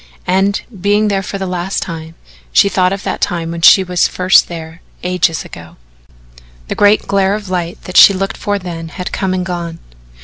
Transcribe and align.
And 0.25 0.61
being 0.81 1.09
there 1.09 1.21
for 1.21 1.37
the 1.37 1.45
last 1.45 1.83
time 1.83 2.15
she 2.51 2.69
thought 2.69 2.91
of 2.91 3.03
that 3.03 3.21
time 3.21 3.51
when 3.51 3.61
she 3.61 3.83
was 3.83 4.07
first 4.07 4.47
there 4.47 4.81
ages 5.03 5.45
ago. 5.45 5.77
The 6.69 6.73
great 6.73 7.03
glare 7.07 7.35
of 7.35 7.49
light 7.51 7.83
that 7.83 7.97
she 7.97 8.11
looked 8.11 8.37
for 8.37 8.57
then 8.57 8.87
had 8.87 9.11
come 9.11 9.31
and 9.35 9.45
gone. 9.45 9.77